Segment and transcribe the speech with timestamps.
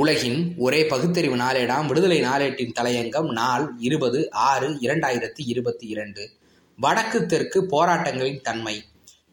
[0.00, 1.86] உலகின் ஒரே பகுத்தறிவு நாளேடாம்.
[1.86, 6.22] விடுதலை நாளேட்டின் தலையங்கம் நாள் இருபது ஆறு இரண்டாயிரத்தி இருபத்தி இரண்டு.
[6.78, 8.76] வடக்கு தெற்கு போராட்டங்களின் தன்மை.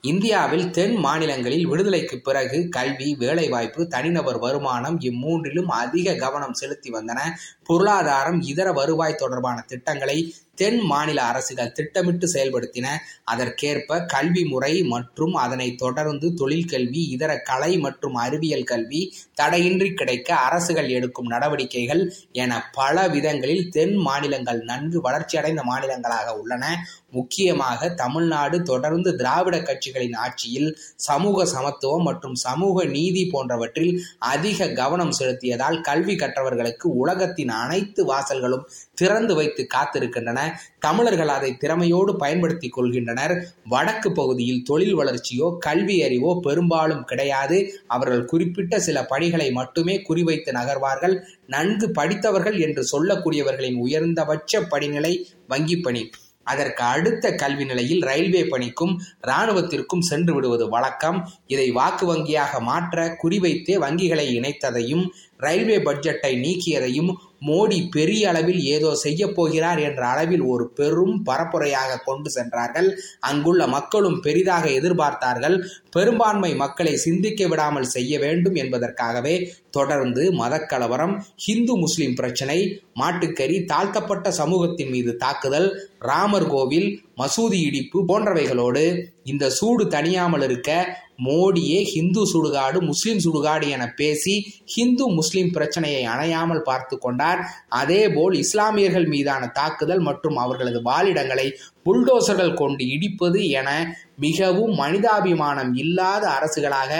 [0.00, 7.20] இந்தியாவில் தென் மாநிலங்களில் விடுதலைக்கு பிறகு கல்வி வேலைவாய்ப்பு தனிநபர் வருமானம் இம்மூன்றிலும் அதிக கவனம் செலுத்தி வந்தன.
[7.64, 12.86] பொருளாதாரம் இதர வருவாய் தொடர்பான திட்டங்களை தென் மாநில அரசுகள் திட்டமிட்டு செயல்படுத்தின
[13.24, 19.00] அதற்கேற்ப கல்வி முறை மற்றும் அதனை தொடர்ந்து தொழிற்கல்வி இதர கலை மற்றும் அறிவியல் கல்வி
[19.34, 26.64] தடையின்றி கிடைக்க அரசுகள் எடுக்கும் நடவடிக்கைகள் என பல விதங்களில் தென் மாநிலங்கள் நன்கு வளர்ச்சியடைந்த மாநிலங்களாக உள்ளன.
[27.10, 35.78] முக்கியமாக தமிழ்நாடு தொடர்ந்து திராவிட கட்சிகளின் ஆட்சியில் சமூக சமத்துவம் மற்றும் சமூக நீதி போன்றவற்றில் அதிக கவனம் செலுத்தியதால்
[35.80, 40.40] கல்வி கற்றவர்களுக்கு உலகத்தின் அனைத்து வாசல்களும் திறந்து வைத்து காத்திருக்கின்றன.
[40.78, 43.34] தமிழர்கள் அதை திறமையோடு பயன்படுத்திக் கொள்கின்றனர்.
[43.68, 47.58] வடக்கு பகுதியில் தொழில் வளர்ச்சியோ கல்வி அறிவோ பெரும்பாலும் கிடையாது.
[47.86, 51.16] அவர்கள் குறிப்பிட்ட சில பணிகளை மட்டுமே குறிவைத்து நகர்வார்கள்.
[51.46, 56.10] நன்கு படித்தவர்கள் என்று சொல்லக்கூடியவர்களின் உயர்ந்தபட்ச படிநிலை வங்கி பணி.
[56.42, 61.28] அதற்கு அடுத்த கல்வி நிலையில் ரயில்வே பணிக்கும் இராணுவத்திற்கும் சென்று விடுவது வழக்கம்.
[61.46, 65.04] இதை வாக்கு வங்கியாக மாற்ற குறிவைத்தே வங்கிகளை இணைத்ததையும்
[65.38, 67.10] ரயில்வே பட்ஜெட்டை நீக்கியதையும்
[67.44, 72.88] மோடி பெரிய அளவில் ஏதோ செய்ய போகிறார் என்ற அளவில் ஒரு பெரும் பரப்புரையாக கொண்டு சென்றார்கள்.
[73.20, 75.56] அங்குள்ள மக்களும் பெரிதாக எதிர்பார்த்தார்கள்.
[75.90, 79.36] பெரும்பான்மை மக்களை சிந்திக்க விடாமல் செய்ய வேண்டும் என்பதற்காகவே
[79.70, 82.58] தொடர்ந்து மதக்கலவரம் ஹிந்து முஸ்லிம் பிரச்சனை
[83.00, 85.68] மாட்டுக்கறி தாழ்த்தப்பட்ட சமூகத்தின் மீது தாக்குதல்
[86.00, 88.84] ராமர் கோவில் மசூதி இடிப்பு போன்றவைகளோடு
[89.24, 90.70] இந்த சூடு தணியாமல் இருக்க
[91.18, 94.34] மோடியே ஹிந்து சுடுகாடு முஸ்லிம் சுடுகாடு என பேசி
[94.64, 97.40] ஹிந்து முஸ்லிம் பிரச்சனையை அணையாமல் பார்த்து கொண்டார்.
[97.68, 101.46] அதேபோல் இஸ்லாமியர்கள் மீதான தாக்குதல் மற்றும் அவர்களது வாழிடங்களை
[101.84, 106.92] புல்டோசர்கள் கொண்டு இடிப்பது என மிகவும் மனிதாபிமானம் இல்லாத அரசுகளாக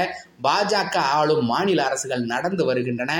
[0.45, 3.13] பாஜக ஆளும் மாநில அரசுகள் நடந்து வருகின்றன.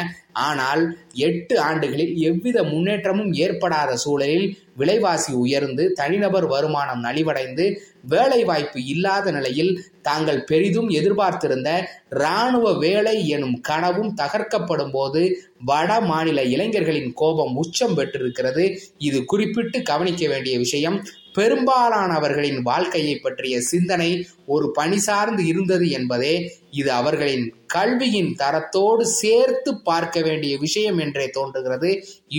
[0.45, 0.83] ஆனால்
[1.27, 7.67] எட்டு ஆண்டுகளில் எவ்வித முன்னேற்றமும் ஏற்படாத சூழலில் விலைவாசி உயர்ந்து தனிநபர் வருமானம் நலிவடைந்து
[8.09, 9.73] வேலைவாய்ப்பு இல்லாத நிலையில்
[10.03, 11.71] தாங்கள் பெரிதும் எதிர்பார்த்திருந்த
[12.15, 15.23] இராணுவ வேலை எனும் கனவும் தகர்க்கப்படும் போது
[15.65, 18.65] வட மாநில இளைஞர்களின் கோபம் உச்சம் பெற்றிருக்கிறது.
[18.99, 20.99] இது குறிப்பிட்டு கவனிக்க வேண்டிய விஷயம்
[21.35, 24.11] பெரும்பாலானவர்களின் வாழ்க்கையை பற்றிய சிந்தனை
[24.47, 26.35] ஒரு பணி சார்ந்து இருந்தது என்பதே.
[26.71, 31.91] இது அவர்களின் கல்வியின் தரத்தோடு சேர்த்து பார்க்க வேண்டிய விஷயம் என்றே தோன்றுகிறது.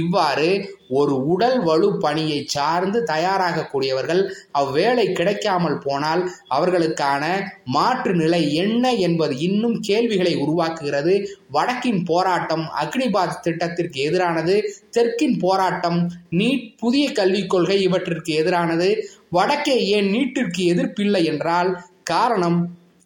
[0.01, 0.49] இவ்வாறு
[0.99, 7.23] ஒரு உடல் வலு பணியை சார்ந்து தயாராகக்கூடியவர்கள் அவ்வேளை கிடைக்காமல் போனால் அவர்களுக்கான
[7.75, 11.15] மாற்று நிலை என்ன என்பது இன்னும் கேள்விகளை உருவாக்குகிறது.
[11.51, 14.55] வடக்கின் போராட்டம் அக்னிபாத் திட்டத்திற்கு எதிரானது
[14.97, 15.99] தெற்கின் போராட்டம்
[16.39, 18.89] நீட் புதிய கல்விக் கொள்கை இவற்றிற்கு எதிரானது.
[19.29, 21.71] வடக்கே ஏன் நீட்டிற்கு எதிர்ப்பில்லை என்றால்
[22.05, 22.59] காரணம்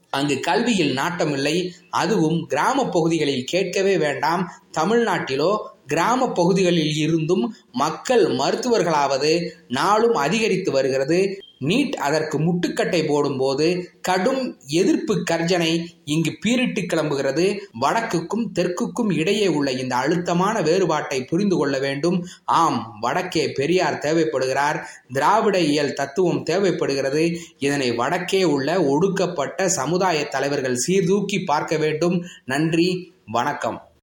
[0.09, 1.70] அங்கு கல்வியில் நாட்டமில்லை.
[1.90, 4.53] அதுவும் கிராம பகுதிகளில் கேட்கவே வேண்டாம்.
[4.78, 5.58] தமிழ்நாட்டிலோ
[5.90, 11.42] கிராம பகுதிகளில் இருந்தும் மக்கள் மருத்துவர்களாவது நாளும் அதிகரித்து வருகிறது.
[11.62, 15.72] நீட் அதற்கு முட்டுக்கட்டை போடும்போது கடும் எதிர்ப்பு கர்ஜனை
[16.06, 17.58] இங்கு பீரிட்டு கிளம்புகிறது.
[17.82, 22.28] வடக்குக்கும் தெற்குக்கும் இடையே உள்ள இந்த அழுத்தமான வேறுபாட்டை புரிந்து கொள்ள வேண்டும்.
[22.46, 24.80] ஆம் வடக்கே பெரியார் தேவைப்படுகிறார்.
[25.14, 27.38] திராவிட இயல் தத்துவம் தேவைப்படுகிறது.
[27.58, 32.26] இதனை வடக்கே உள்ள ஒடுக்கப்பட்ட சமுதாய தலைவர்கள் சீர்தூக்கி பார்க்க வேண்டும்.
[32.46, 33.89] நன்றி வணக்கம்.